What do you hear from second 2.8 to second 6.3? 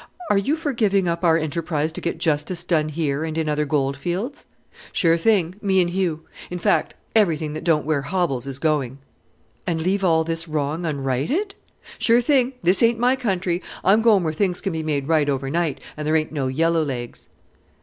here and in other goldfields?" "Sure thing, me and Hugh,